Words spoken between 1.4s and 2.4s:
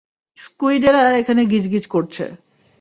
গিজগিজ করছে।